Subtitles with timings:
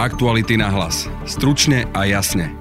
[0.00, 1.12] Aktuality na hlas.
[1.28, 2.56] Stručne a jasne.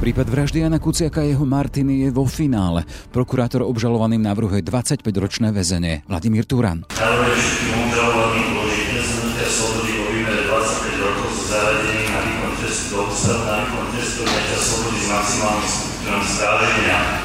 [0.00, 2.88] Prípad vraždy Jana Kuciaka a jeho Martiny je vo finále.
[3.12, 6.08] Prokurátor obžalovaným navrhuje 25-ročné väzenie.
[6.08, 6.88] Vladimír Turan.
[6.88, 12.86] Navrhuje všetkým obžalovaným uložiť neznutia slobody vo výmere 25 rokov so zaradením na výkon trestu
[12.96, 14.22] do ústavu na výkon trestu
[14.56, 15.87] slobody s maximálnym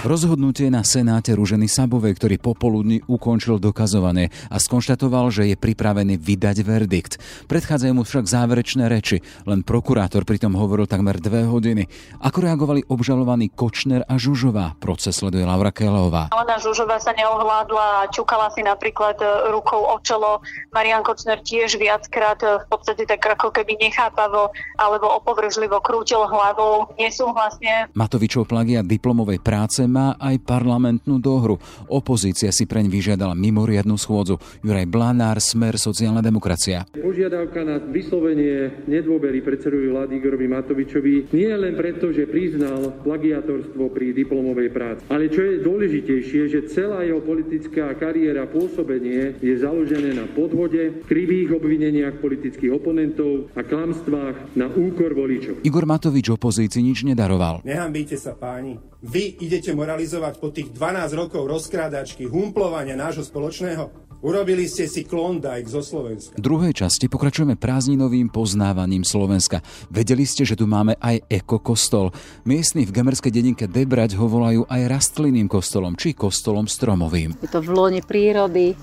[0.04, 6.57] Rozhodnutie na Senáte Ruženy Sabovej, ktorý popoludní ukončil dokazovanie a skonštatoval, že je pripravený vydať
[6.59, 7.14] verdikt.
[7.47, 11.88] Predchádzajú mu však záverečné reči, len prokurátor pritom hovoril takmer dve hodiny.
[12.19, 14.75] Ako reagovali obžalovaní Kočner a Žužová?
[14.75, 16.36] Proces sleduje Laura Kelová.
[16.36, 20.43] Ona Žužová sa neohľadla a čukala si napríklad e, rukou o čelo.
[20.75, 26.91] Marian Kočner tiež viackrát e, v podstate tak ako keby nechápavo alebo opovržlivo krútil hlavou
[26.97, 27.88] nesúhlasne.
[27.96, 31.61] Matovičov plagia plagiat diplomovej práce má aj parlamentnú dohru.
[31.93, 34.41] Opozícia si preň vyžiadala mimoriadnu schôdzu.
[34.66, 36.89] Juraj Blanár, Smer, sociálna demokracia.
[36.89, 44.09] Požiadavka na vyslovenie nedôvery predsedovi vlády Igorovi Matovičovi nie len preto, že priznal plagiatorstvo pri
[44.17, 50.25] diplomovej práci, ale čo je dôležitejšie, že celá jeho politická kariéra pôsobenie je založené na
[50.25, 55.61] podvode, krivých obvineniach politických oponentov a klamstvách na úkor voličov.
[55.61, 57.61] Igor Matovič opozícii nič nedaroval.
[57.61, 63.92] Nehambíte sa, páni páni, vy idete moralizovať po tých 12 rokov rozkrádačky, humplovania nášho spoločného?
[64.23, 66.39] Urobili ste si klondajk zo Slovenska.
[66.39, 69.59] V druhej časti pokračujeme prázdninovým poznávaním Slovenska.
[69.92, 72.16] Vedeli ste, že tu máme aj ekokostol.
[72.47, 77.36] Miestni v gemerskej dedinke Debrať ho volajú aj rastlinným kostolom, či kostolom stromovým.
[77.44, 78.80] Je to v lone prírody,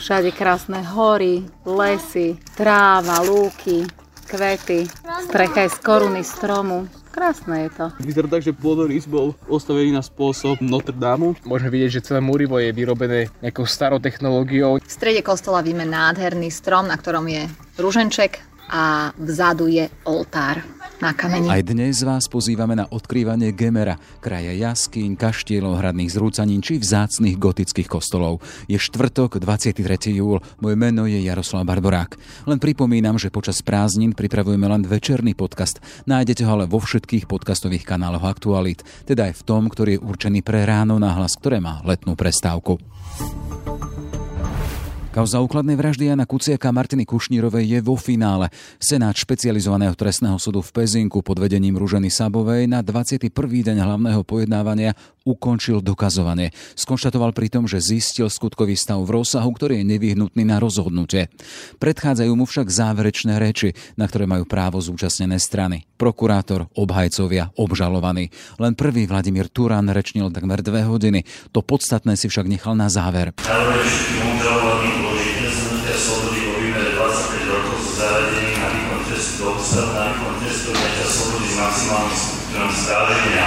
[0.00, 3.84] všade krásne hory, lesy, tráva, lúky,
[4.30, 4.86] kvety,
[5.26, 6.86] strecha je z koruny stromu.
[7.10, 7.84] Krásne je to.
[7.98, 11.34] Vyzerá tak, že pôdorys bol postavený na spôsob Notre Dame.
[11.42, 14.78] Môžeme vidieť, že celé múrivo je vyrobené nejakou starou technológiou.
[14.78, 17.50] V strede kostola vidíme nádherný strom, na ktorom je
[17.82, 20.62] rúženček a vzadu je oltár
[21.02, 21.50] na kameni.
[21.50, 27.88] Aj dnes vás pozývame na odkrývanie Gemera, kraja jaskýň, kaštielov, hradných zrúcanín či vzácných gotických
[27.90, 28.38] kostolov.
[28.70, 29.82] Je štvrtok, 23.
[30.14, 32.14] júl, moje meno je Jaroslav Barborák.
[32.46, 35.82] Len pripomínam, že počas prázdnin pripravujeme len večerný podcast.
[36.06, 40.44] Nájdete ho ale vo všetkých podcastových kanáloch Aktualit, teda aj v tom, ktorý je určený
[40.44, 42.76] pre ráno na hlas, ktoré má letnú prestávku.
[45.10, 48.46] Kauza úkladnej vraždy Jana Kuciaka a Martiny Kušnírovej je vo finále.
[48.78, 53.26] Senát špecializovaného trestného súdu v Pezinku pod vedením Ruženy Sabovej na 21.
[53.34, 54.94] deň hlavného pojednávania
[55.26, 56.54] ukončil dokazovanie.
[56.78, 61.26] Skonštatoval pritom, že zistil skutkový stav v rozsahu, ktorý je nevyhnutný na rozhodnutie.
[61.82, 65.90] Predchádzajú mu však záverečné reči, na ktoré majú právo zúčastnené strany.
[65.98, 68.30] Prokurátor, obhajcovia, obžalovaní.
[68.62, 71.26] Len prvý Vladimír Turán rečnil takmer dve hodiny.
[71.50, 73.34] To podstatné si však nechal na záver
[73.90, 74.69] uložiť
[79.70, 83.46] na výkon trestu odňatia slobody s maximálnym stupňom stráženia.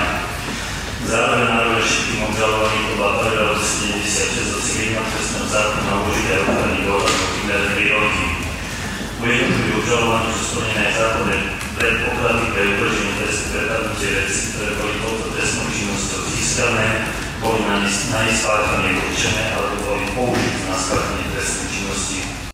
[1.04, 7.12] Zároveň navrhuje všetkým obžalovaným podľa paragrafu 76 do civilného trestného zákona uložiť aj ochranný dohľad
[7.12, 8.26] vo výmere 3 roky.
[9.20, 11.38] U jednotlivých obžalovaní sú splnené zákonné
[11.76, 16.88] predpoklady pre udrženie trestu prepadnutie veci, ktoré boli touto trestnou činnosťou získané,
[17.44, 20.43] boli na ne spáchanie určené alebo boli použité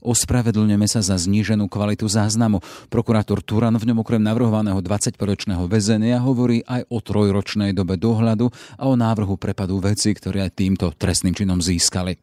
[0.09, 2.65] Ospravedlňujeme sa za zníženú kvalitu záznamu.
[2.89, 8.49] Prokurátor Turan v ňom okrem navrhovaného 25-ročného väzenia hovorí aj o trojročnej dobe dohľadu
[8.81, 12.17] a o návrhu prepadu veci, ktoré týmto trestným činom získali.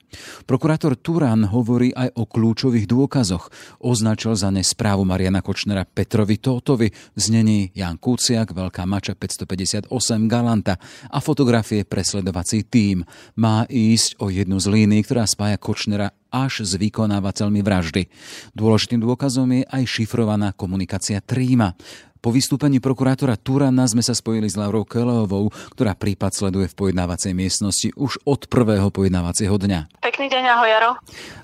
[0.50, 3.54] Prokurátor Turan hovorí aj o kľúčových dôkazoch.
[3.78, 9.86] Označil za ne správu Mariana Kočnera Petrovi Tótovi znení Jan Kuciak, Veľká mača 558
[10.26, 10.74] Galanta
[11.06, 13.06] a fotografie presledovací tým.
[13.38, 16.10] Má ísť o jednu z línií, ktorá spája Kočnera
[16.44, 18.12] až s vykonávateľmi vraždy.
[18.52, 21.72] Dôležitým dôkazom je aj šifrovaná komunikácia Tríma.
[22.16, 27.36] Po vystúpení prokurátora Turana sme sa spojili s Laurou Keleovou, ktorá prípad sleduje v pojednávacej
[27.36, 30.00] miestnosti už od prvého pojednávacieho dňa.
[30.00, 30.90] Pekný deň, ahoj Jaro.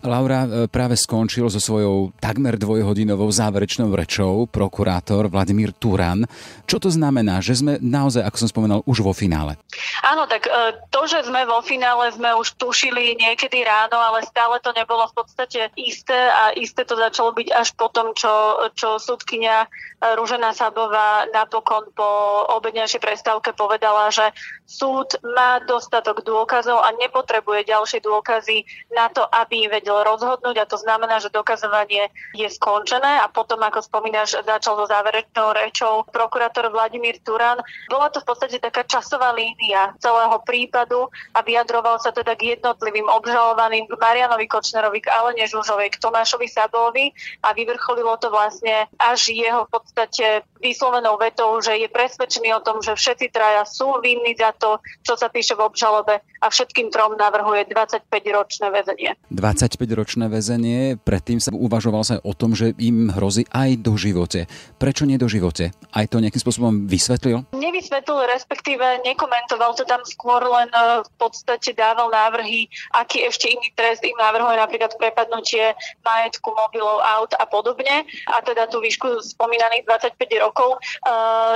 [0.03, 6.25] Laura e, práve skončil so svojou takmer dvojhodinovou záverečnou rečou prokurátor Vladimír Turan.
[6.65, 9.61] Čo to znamená, že sme naozaj, ako som spomenul, už vo finále?
[10.07, 14.57] Áno, tak e, to, že sme vo finále, sme už tušili niekedy ráno, ale stále
[14.65, 19.69] to nebolo v podstate isté a isté to začalo byť až potom, čo, čo súdkynia
[20.03, 22.07] Rúžena Sabová napokon po
[22.55, 24.31] obednejšej prestávke povedala, že
[24.63, 28.63] súd má dostatok dôkazov a nepotrebuje ďalšie dôkazy
[28.95, 30.63] na to, aby vedel rozhodnúť.
[30.63, 33.19] A to znamená, že dokazovanie je skončené.
[33.19, 37.59] A potom, ako spomínaš, začal so záverečnou rečou prokurátor Vladimír Turan.
[37.91, 43.11] Bola to v podstate taká časová línia celého prípadu a vyjadroval sa teda k jednotlivým
[43.11, 47.11] obžalovaným k Marianovi Kočnerovi, k Alene Žužovej, k Tomášovi Sabovi
[47.43, 50.27] a vyvrcholilo to vlastne až jeho v podstate
[50.63, 55.19] vyslovenou vetou, že je presvedčený o tom, že všetci traja sú vinní za to, čo
[55.19, 59.19] sa píše v obžalobe a všetkým trom navrhuje 25-ročné väzenie.
[59.35, 64.47] 25-ročné väzenie, predtým sa uvažoval sa o tom, že im hrozí aj do živote.
[64.79, 65.75] Prečo nie do živote?
[65.91, 67.43] Aj to nejakým spôsobom vysvetlil?
[67.59, 73.73] Nevysvetlil, respektíve nekomentoval to tam skôr, len e, v podstate dával návrhy, aký ešte iný
[73.75, 75.75] trest im navrhuje napríklad prepadnutie
[76.07, 78.07] majetku, mobilov, aut a podobne.
[78.31, 80.52] A teda tú výšku spomínaných 25 rokov.
[80.53, 80.79] E,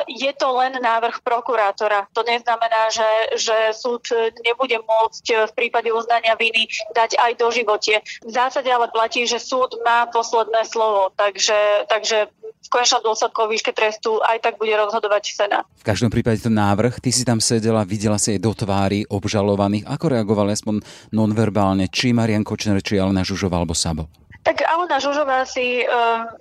[0.06, 2.06] je to len návrh prokurátora.
[2.12, 3.10] To neznamená, že,
[3.40, 4.04] že súd
[4.44, 8.02] nebude bude môcť e, v prípade uznania viny dať aj do živote.
[8.26, 12.26] V zásade ale platí, že súd má posledné slovo, takže, takže
[12.66, 15.64] v konečnom dôsledku výške trestu aj tak bude rozhodovať Senát.
[15.78, 19.86] V každom prípade ten návrh, ty si tam sedela, videla si aj do tvári obžalovaných.
[19.86, 20.82] Ako reagovali aspoň
[21.14, 24.10] nonverbálne, či Marian Kočner, či Alena Žužová alebo Sabo?
[24.46, 25.84] Tak Alena Žužová si e,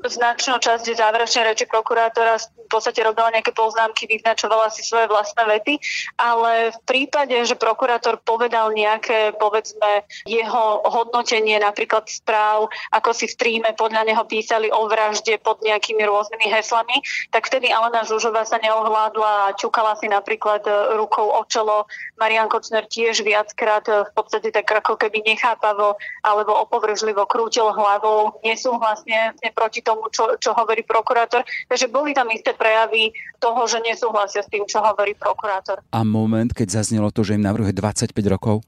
[0.06, 5.82] značnú časť záverečnej reči prokurátora v podstate robila nejaké poznámky, vyznačovala si svoje vlastné vety,
[6.22, 13.38] ale v prípade, že prokurátor povedal nejaké, povedzme, jeho hodnotenie napríklad správ, ako si v
[13.42, 17.02] tríme podľa neho písali o vražde pod nejakými rôznymi heslami,
[17.34, 21.90] tak vtedy Alena Žužová sa neohľadla a čukala si napríklad e, rukou o čelo.
[22.22, 27.95] Marian Kočner tiež viackrát e, v podstate tak ako keby nechápavo alebo opovržlivo krútil hlavu
[27.96, 31.48] hlavou, nesúhlasne proti tomu, čo, čo hovorí prokurátor.
[31.72, 35.80] Takže boli tam isté prejavy toho, že nesúhlasia s tým, čo hovorí prokurátor.
[35.96, 38.68] A moment, keď zaznelo to, že im navrhuje 25 rokov?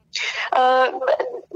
[0.56, 0.88] Uh,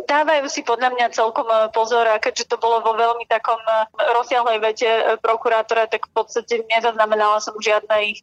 [0.05, 3.89] dávajú si podľa mňa celkom e, pozor a keďže to bolo vo veľmi takom e,
[4.13, 4.91] rozsiahlej vete
[5.25, 8.21] prokurátora, tak v podstate nezaznamenala som žiadne ich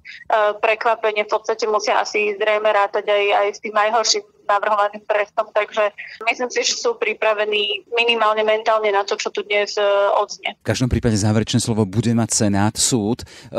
[0.61, 1.25] prekvapenie.
[1.25, 5.93] V podstate musia asi zrejme rátať aj, aj s tým najhorším navrhovaným trestom, takže
[6.25, 9.85] myslím si, že sú pripravení minimálne mentálne na to, čo tu dnes e,
[10.17, 10.57] odznie.
[10.59, 13.21] V každom prípade záverečné slovo bude mať Senát, súd.
[13.21, 13.55] E,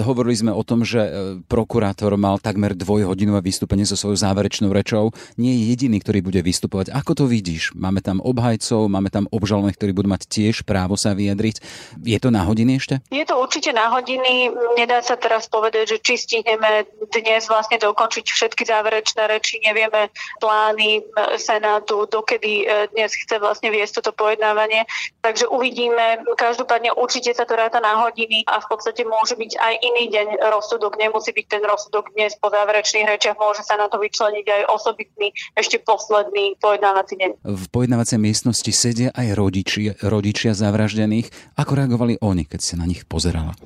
[0.00, 1.10] hovorili sme o tom, že e,
[1.50, 5.10] prokurátor mal takmer dvojhodinové vystúpenie so svojou záverečnou rečou.
[5.34, 6.94] Nie je jediný, ktorý bude vystupovať.
[6.94, 7.74] Ako to vidíš?
[7.74, 11.56] Máme tam obhajcov, máme tam obžalovaných, ktorí budú mať tiež právo sa vyjadriť.
[12.04, 13.02] Je to na hodiny ešte?
[13.10, 14.52] Je to určite na hodiny.
[14.78, 19.58] Nedá sa teraz povedať, že či stihneme dnes vlastne dokončiť všetky záverečné reči.
[19.64, 21.02] Nevieme, plány e,
[21.38, 24.84] Senátu, dokedy e, dnes chce vlastne viesť toto pojednávanie.
[25.20, 26.24] Takže uvidíme.
[26.36, 30.28] Každopádne určite sa to ráta na hodiny a v podstate môže byť aj iný deň
[30.50, 30.96] rozsudok.
[30.96, 33.36] Nemusí byť ten rozsudok dnes po záverečných rečiach.
[33.36, 37.30] Môže sa na to vyčleniť aj osobitný, ešte posledný pojednávací deň.
[37.44, 41.56] V pojednávacej miestnosti sedia aj rodičia, rodičia zavraždených.
[41.56, 43.56] Ako reagovali oni, keď sa na nich pozerala?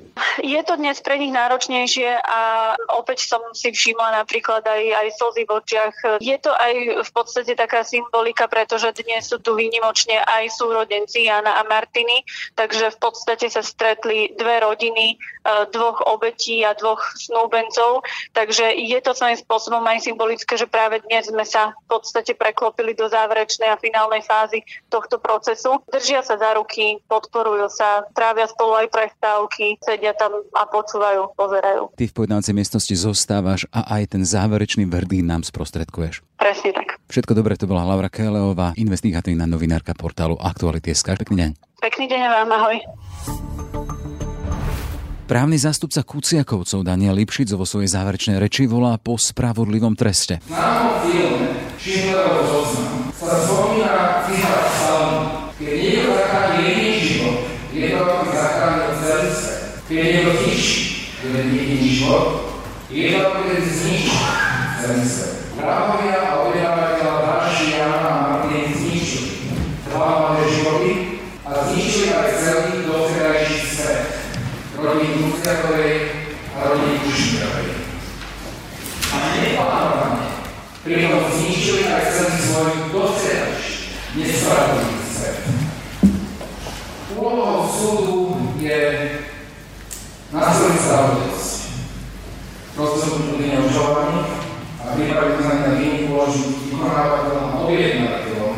[0.43, 2.39] Je to dnes pre nich náročnejšie a
[2.95, 5.95] opäť som si všimla napríklad aj, aj slzy v očiach.
[6.19, 6.73] Je to aj
[7.05, 12.93] v podstate taká symbolika, pretože dnes sú tu výnimočne aj súrodenci Jana a Martiny, takže
[12.95, 15.17] v podstate sa stretli dve rodiny, e,
[15.71, 21.27] dvoch obetí a dvoch snúbencov, takže je to svojím spôsobom aj symbolické, že práve dnes
[21.27, 25.81] sme sa v podstate preklopili do záverečnej a finálnej fázy tohto procesu.
[25.89, 31.93] Držia sa za ruky, podporujú sa, trávia spolu aj prestávky, sedia tam a počúvajú, pozerajú.
[31.95, 36.25] Ty v pojednávacej miestnosti zostávaš a aj ten záverečný verdikt nám sprostredkuješ.
[36.45, 37.01] Presne tak.
[37.09, 41.17] Všetko dobre, to bola Laura Keleová, investigatívna novinárka portálu Aktuality.sk.
[41.17, 41.51] Pekný deň.
[41.81, 42.77] Pekný deň vám, ahoj.
[45.25, 50.37] Právny zástupca Kuciakovcov Daniel Lipšic vo svojej záverečnej reči volá po spravodlivom treste.
[50.45, 51.49] Známom filme
[51.81, 54.21] Schindlerov zoznam sa spomína
[55.57, 57.37] keď niekto zachráni jediný život,
[57.73, 59.57] je to ako zachránil celý svet.
[59.89, 60.73] Keď niekto zničí
[61.25, 62.25] jeden jediný život,
[62.93, 64.13] je to ako keď zničí
[64.77, 65.34] celý svet.
[65.65, 69.49] Vrahovia a objednávateľa Dáši, Jana a Martin zničili
[69.89, 70.91] dva malé životy
[71.41, 74.05] a zničili aj celý doterajší svet.
[74.77, 75.93] Rodiny Kuciakovej
[76.53, 77.69] a rodiny Kušnírovej.
[79.09, 80.29] A neplánovane
[80.85, 83.73] pritom zničili aj celý svoj doterajší
[84.21, 85.37] nespravodlivý svet.
[87.17, 88.19] Úlohou súdu
[88.61, 88.81] je
[90.29, 91.53] nastoliť spravodlivosť.
[92.77, 94.45] Rozhodnutie obžalovaných
[94.85, 98.55] a pripraviť sa na výnimku uložiť vykonávateľom a objednávateľom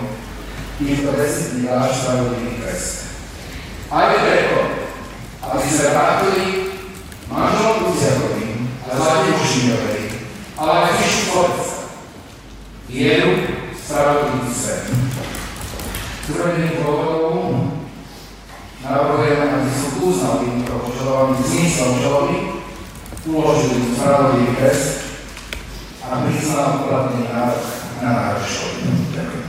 [1.58, 2.94] trestných dáš spravodlivý trest.
[3.90, 4.60] Aj preto,
[5.42, 6.46] aby sa vrátili
[7.26, 10.02] manželom Luciakovým a Zlatým Šíňovej,
[10.58, 11.76] ale aj Fišu Slovecka.
[12.88, 13.32] Vieru,
[13.74, 14.84] spravodlivý svet.
[16.24, 17.74] Z uvedených dôvodov
[18.84, 22.38] navrhujeme, aby som uznal týmto požadovaným zmyslom žaloby,
[23.28, 24.88] uložil spravodlivý trest
[26.06, 27.68] a priznal uplatnený návrh
[28.00, 29.07] na návrh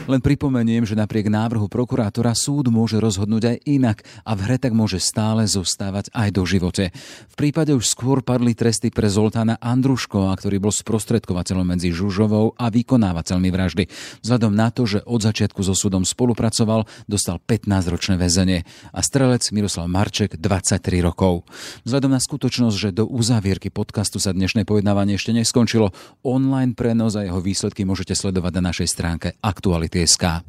[0.09, 4.73] len pripomeniem, že napriek návrhu prokurátora súd môže rozhodnúť aj inak a v hre tak
[4.73, 6.89] môže stále zostávať aj do živote.
[7.29, 12.73] V prípade už skôr padli tresty pre Zoltána Andruškova, ktorý bol sprostredkovateľom medzi Žužovou a
[12.73, 13.85] vykonávateľmi vraždy.
[14.25, 18.65] Vzhľadom na to, že od začiatku so súdom spolupracoval, dostal 15-ročné väzenie
[18.97, 21.45] a strelec Miroslav Marček 23 rokov.
[21.85, 25.93] Vzhľadom na skutočnosť, že do uzávierky podcastu sa dnešné pojednávanie ešte neskončilo,
[26.25, 30.45] online prenos a jeho výsledky môžete sledovať na našej stránke Aktuality SK.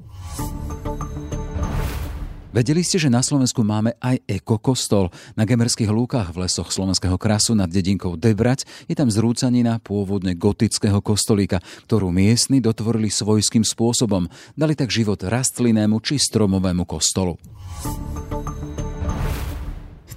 [2.50, 5.14] Vedeli ste, že na Slovensku máme aj ekokostol?
[5.38, 10.98] Na Gemerských lúkach v lesoch slovenského krasu nad dedinkou Debrať je tam zrúcanina pôvodne gotického
[10.98, 14.26] kostolíka, ktorú miestni dotvorili svojským spôsobom.
[14.58, 17.38] Dali tak život rastlinnému či stromovému kostolu.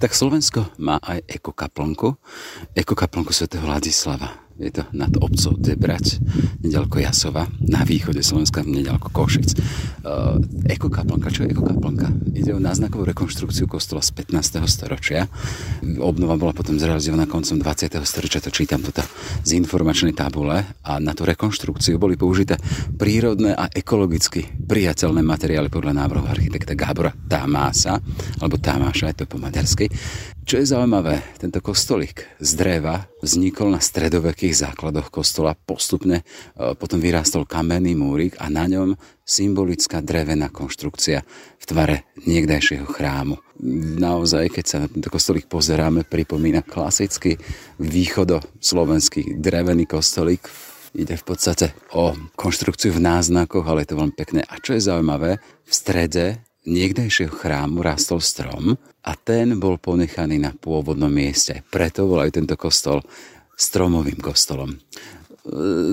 [0.02, 2.18] Tak Slovensko má aj ekokaplnku,
[2.74, 6.20] ekokaplnku svätého Ladislava je to nad obcov Debrať,
[6.60, 9.56] nedaleko Jasova, na východe Slovenska, nedaleko Košic.
[10.02, 12.36] Uh, ekokaplnka, čo je ekokaplnka?
[12.36, 14.62] Ide o náznakovú rekonštrukciu kostola z 15.
[14.66, 15.30] storočia.
[16.02, 17.92] Obnova bola potom zrealizovaná koncom 20.
[18.02, 19.06] storočia, to čítam toto
[19.46, 22.58] z informačnej tabule a na tú rekonštrukciu boli použité
[22.98, 28.02] prírodné a ekologicky priateľné materiály podľa návrhu architekta Gábora Tamása,
[28.42, 29.86] alebo Tamáša, je to po maďarsky.
[30.42, 33.78] Čo je zaujímavé, tento kostolík z dreva vznikol na
[34.42, 41.22] stredovekých základoch kostola, postupne e, potom vyrástol kamenný múrik a na ňom symbolická drevená konštrukcia
[41.62, 43.38] v tvare niekdajšieho chrámu.
[44.02, 47.38] Naozaj, keď sa na tento kostolík pozeráme, pripomína klasický
[47.78, 50.42] východoslovenský drevený kostolík
[50.92, 54.44] Ide v podstate o konštrukciu v náznakoch, ale je to veľmi pekné.
[54.44, 60.54] A čo je zaujímavé, v strede niekdejšieho chrámu rastol strom a ten bol ponechaný na
[60.54, 61.64] pôvodnom mieste.
[61.66, 63.02] Preto bol aj tento kostol
[63.56, 64.70] stromovým kostolom.
[64.72, 64.78] E,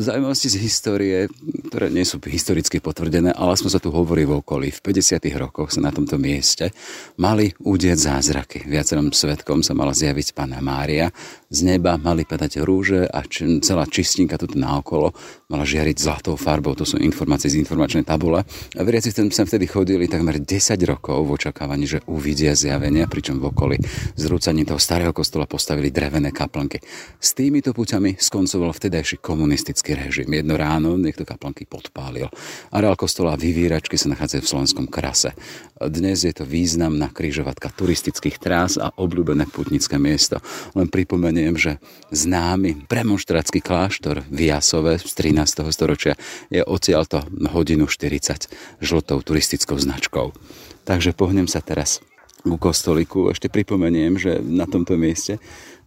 [0.01, 1.27] zaujímavosti z histórie,
[1.69, 4.71] ktoré nie sú historicky potvrdené, ale sme sa tu hovorí v okolí.
[4.71, 5.21] V 50.
[5.35, 6.71] rokoch sa na tomto mieste
[7.19, 8.65] mali udieť zázraky.
[8.65, 11.11] Viacerom svetkom sa mala zjaviť pána Mária.
[11.51, 13.19] Z neba mali padať rúže a
[13.59, 15.11] celá čistinka tu naokolo
[15.51, 16.77] mala žiariť zlatou farbou.
[16.79, 18.47] To sú informácie z informačnej tabule.
[18.77, 23.51] A veriaci sem vtedy chodili takmer 10 rokov v očakávaní, že uvidia zjavenia, pričom v
[23.51, 23.77] okolí
[24.15, 26.79] zrúcaním toho starého kostola postavili drevené kaplnky.
[27.19, 30.29] S týmito puťami skoncoval vtedajší komun komunistický režim.
[30.29, 32.27] Jedno ráno niekto kaplanky podpálil.
[32.69, 35.33] Areál kostola vyvíračky sa nachádzajú v slovenskom krase.
[35.79, 40.43] Dnes je to významná krížovatka turistických trás a obľúbené putnické miesto.
[40.75, 41.79] Len pripomeniem, že
[42.11, 45.65] známy premonštrátsky kláštor v Jasove z 13.
[45.71, 46.19] storočia
[46.51, 47.23] je odtiaľto
[47.55, 48.51] hodinu 40
[48.83, 50.35] žltou turistickou značkou.
[50.83, 52.03] Takže pohnem sa teraz
[52.43, 53.31] ku kostoliku.
[53.31, 55.39] Ešte pripomeniem, že na tomto mieste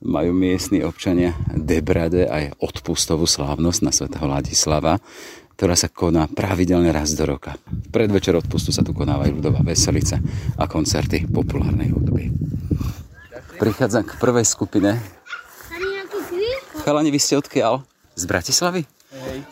[0.03, 4.99] majú miestni občania Debrade aj odpustovú slávnosť na svätého Ladislava,
[5.57, 7.57] ktorá sa koná pravidelne raz do roka.
[7.69, 10.19] V predvečer odpustu sa tu konávajú ľudová veselica
[10.57, 12.33] a koncerty populárnej hudby.
[13.61, 14.99] Prichádzam k prvej skupine.
[16.83, 17.87] Chalani, vy ste odkiaľ?
[18.19, 18.83] Z Bratislavy?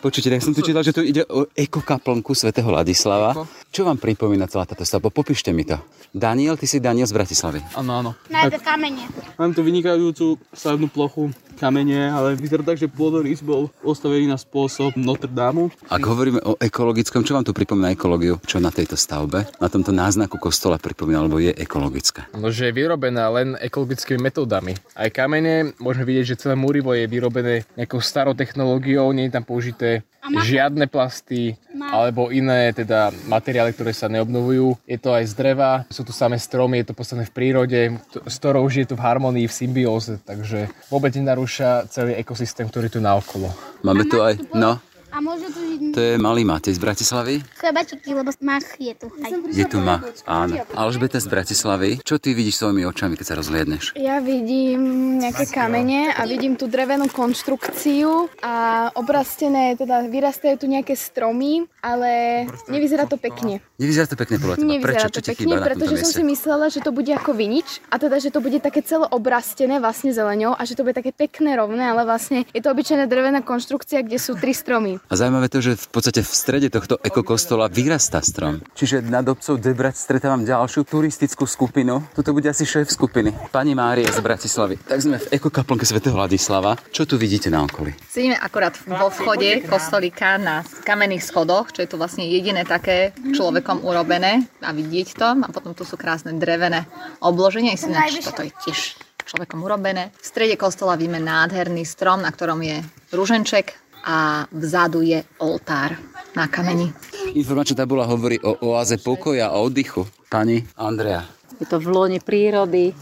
[0.03, 3.37] Počujte, tak som tu čítal, že tu ide o ekokaplnku svätého Ladislava.
[3.37, 3.45] Eko.
[3.71, 5.07] Čo vám pripomína celá táto stavba?
[5.07, 5.79] Popíšte mi to.
[6.11, 7.63] Daniel, ty si Daniel z Bratislavy.
[7.79, 8.11] Áno, áno.
[8.27, 9.07] Nájde kamene.
[9.39, 14.99] Mám tu vynikajúcu stavebnú plochu, kamene, ale vyzerá tak, že pôvodný bol postavený na spôsob
[14.99, 15.71] Notre Dame.
[15.87, 18.43] Ak hovoríme o ekologickom, čo vám tu pripomína ekológiu?
[18.43, 19.47] Čo na tejto stavbe?
[19.63, 22.27] Na tomto náznaku kostola pripomína, alebo je ekologická?
[22.35, 24.75] No, že je vyrobená len ekologickými metódami.
[24.99, 29.47] Aj kamene, môžeme vidieť, že celé múrivo je vyrobené nejakou starou technológiou, nie je tam
[29.47, 31.57] použité žiadne plasty
[31.91, 34.81] alebo iné teda materiály, ktoré sa neobnovujú.
[34.89, 37.81] Je to aj z dreva, sú tu samé stromy, je to postavené v prírode,
[38.25, 42.89] s ktorou už je to v harmonii, v symbióze, takže vôbec nenarúša celý ekosystém, ktorý
[42.89, 43.53] tu naokolo.
[43.85, 47.43] Máme tu aj, no, a môže tu to je malý Matej z Bratislavy?
[47.59, 49.11] Chlebačiky, lebo mach je tu.
[49.11, 49.31] Aj.
[49.51, 50.63] Je tu mach, áno.
[50.71, 51.99] Alžbeta z Bratislavy.
[51.99, 53.99] Čo ty vidíš svojimi očami, keď sa rozhliadneš?
[53.99, 60.95] Ja vidím nejaké kamene a vidím tú drevenú konštrukciu a obrastené, teda vyrastajú tu nejaké
[60.95, 63.59] stromy, ale nevyzerá to pekne.
[63.81, 64.69] Nevyzerá to pekne podľa teba.
[64.77, 65.09] Nevyzerá Prečo?
[65.09, 68.37] to pekne, pretože som si myslela, že to bude ako vinič a teda, že to
[68.37, 72.45] bude také celo obrastené vlastne zeleňou a že to bude také pekné rovné, ale vlastne
[72.53, 75.01] je to obyčajná drevená konštrukcia, kde sú tri stromy.
[75.09, 78.61] A zaujímavé to, že v podstate v strede tohto ekokostola vyrastá strom.
[78.77, 82.05] Čiže nad obcov Debrať stretávam ďalšiu turistickú skupinu.
[82.13, 83.33] Tuto bude asi šéf skupiny.
[83.49, 84.77] Pani Mária z Bratislavy.
[84.77, 86.77] Tak sme v ekokaplnke svätého Vladislava.
[86.93, 87.97] Čo tu vidíte na okolí?
[88.05, 93.70] Sedíme akorát vo vchode kostolíka na kamenných schodoch, čo je tu vlastne jediné také človekom
[93.79, 95.27] urobené a vidieť to.
[95.39, 96.83] A potom tu sú krásne drevené
[97.23, 97.79] obloženia.
[97.79, 100.11] Ináč toto je tiež človekom urobené.
[100.19, 102.83] V strede kostola vidíme nádherný strom, na ktorom je
[103.15, 103.71] ruženček
[104.03, 105.95] a vzadu je oltár
[106.35, 106.89] na kameni.
[107.37, 110.09] Informačná tabula hovorí o oáze pokoja a oddychu.
[110.27, 111.23] Pani Andrea.
[111.61, 112.95] Je to v lone prírody,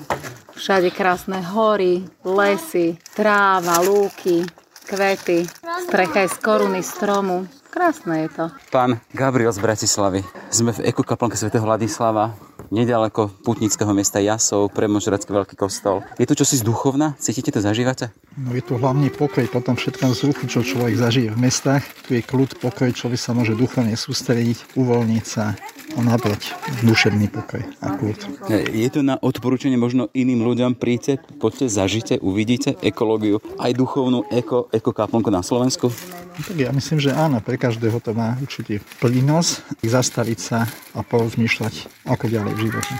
[0.51, 4.43] všade krásne hory, lesy, tráva, lúky,
[4.83, 5.47] kvety,
[5.87, 7.47] strecha je z koruny stromu.
[7.69, 8.43] Krásne je to.
[8.73, 10.25] Pán Gabriel z Bratislavy.
[10.49, 12.33] Sme v ekokaplnke svätého Vladislava,
[12.73, 16.01] nedaleko putnického miesta Jasov, Premožracký veľký kostol.
[16.17, 17.13] Je tu čosi z duchovna?
[17.21, 18.09] Cítite to, zažívate?
[18.39, 21.83] No je tu hlavne pokoj po tom všetkom vzruchu, čo človek zažije v mestách.
[22.07, 25.59] Tu je kľud, pokoj, človek sa môže duchovne sústrediť, uvoľniť sa
[25.97, 26.55] a nabrať
[26.87, 28.47] duševný pokoj a kľud.
[28.71, 34.71] Je to na odporúčanie možno iným ľuďom, príďte, poďte, zažite, uvidíte ekológiu, aj duchovnú eko,
[34.71, 35.91] ekokaplnku na Slovensku?
[36.39, 40.63] No tak ja myslím, že áno, pre každého to má určitý prínos, zastaviť sa
[40.95, 42.93] a porozmýšľať, ako ďalej v živote.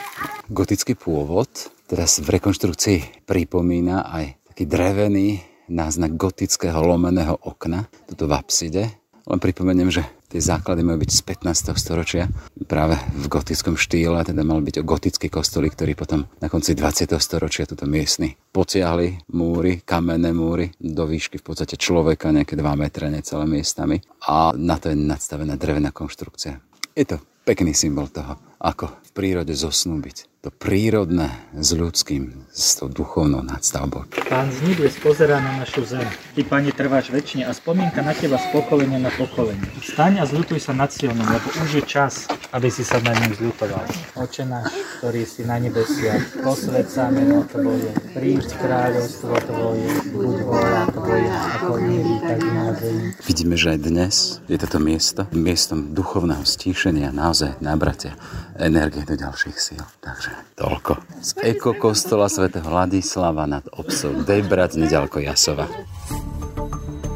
[0.52, 1.48] Gotický pôvod
[1.88, 5.40] teraz v rekonštrukcii pripomína aj taký drevený
[5.72, 8.92] náznak gotického lomeného okna, tuto v apside.
[9.24, 11.80] Len pripomeniem, že tie základy majú byť z 15.
[11.80, 12.28] storočia,
[12.68, 17.08] práve v gotickom štýle, teda mal byť o gotický kostolík, ktorý potom na konci 20.
[17.24, 23.08] storočia tuto miestny potiahli múry, kamenné múry do výšky v podstate človeka, nejaké 2 metre
[23.08, 26.60] necelé miestami a na to je nadstavená drevená konštrukcia.
[27.00, 27.16] Je to
[27.48, 34.08] pekný symbol toho, ako v prírode zosnúbiť to prírodné s ľudským, s tou duchovnou nadstavbou.
[34.32, 36.08] Pán z nebes pozerá na našu zem.
[36.32, 39.68] Ty, Pane, trváš väčšine a spomienka na teba z pokolenia na pokolenie.
[39.84, 43.36] Staň a zľutuj sa nad Sionom, lebo už je čas, aby si sa nad ním
[43.36, 43.84] zľutoval.
[44.16, 44.72] Oče náš,
[45.04, 51.74] ktorý si na nebesiach, posved sa meno Tvoje, príď kráľovstvo Tvoje, buď vôľa Tvoja, ako
[51.84, 53.12] nebi, tak na zemi.
[53.28, 54.16] Vidíme, že aj dnes
[54.48, 58.16] je toto miesto miestom duchovného stíšenia, naozaj nabratia
[58.60, 59.84] energie do ďalších síl.
[60.04, 61.00] Takže toľko.
[61.24, 65.66] Z ekokostola svätého Ladislava nad obcov Dejbrac, nedaleko Jasova.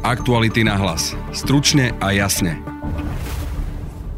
[0.04, 1.16] Aktuality na hlas.
[1.32, 2.60] Stručne a jasne.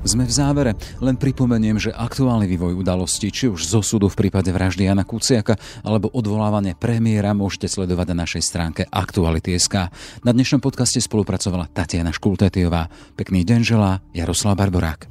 [0.06, 0.78] Sme v závere.
[1.02, 5.58] Len pripomeniem, že aktuálny vývoj udalostí, či už zo súdu v prípade vraždy Jana Kuciaka
[5.82, 9.90] alebo odvolávanie premiéra môžete sledovať na našej stránke Aktuality.sk.
[10.22, 12.86] Na dnešnom podcaste spolupracovala Tatiana Škultetiová.
[13.18, 15.10] Pekný deň želá Jaroslav Barborák.